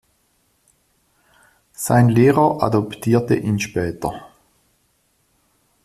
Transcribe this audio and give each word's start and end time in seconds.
Sein 1.73 2.09
Lehrer 2.09 2.63
adoptierte 2.63 3.35
ihn 3.35 3.59
später. 3.59 4.31